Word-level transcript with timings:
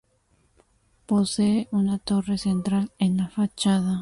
Posee 1.05 1.67
una 1.71 1.99
torre 1.99 2.39
central 2.39 2.91
en 2.97 3.17
la 3.17 3.29
fachada. 3.29 3.99